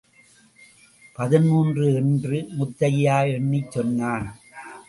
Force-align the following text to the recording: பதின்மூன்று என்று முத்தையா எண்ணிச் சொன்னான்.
பதின்மூன்று 1.15 1.85
என்று 1.93 2.47
முத்தையா 2.59 3.19
எண்ணிச் 3.33 3.71
சொன்னான். 3.71 4.27